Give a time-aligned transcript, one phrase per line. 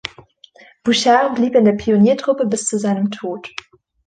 [0.83, 3.51] Bouchard blieb in der Pioniertruppe bis zu seinem Tod.